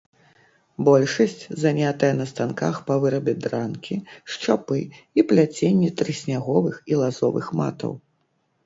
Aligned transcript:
Большасць 0.87 1.43
занятая 1.63 2.09
на 2.21 2.25
станках 2.31 2.75
па 2.89 2.97
вырабе 3.05 3.33
дранкі, 3.45 4.01
шчапы 4.37 4.79
і 5.17 5.29
пляценні 5.35 5.89
трысняговых 6.03 6.75
і 6.93 7.03
лазовых 7.05 7.45
матаў. 7.63 7.93